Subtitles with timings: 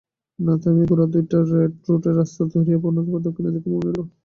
[0.39, 3.99] না থামিয়া ঘোড়া দুটা রেড রোডের রাস্তা ধরিয়া পুনর্বার দক্ষিণের দিকে মোড় লইল।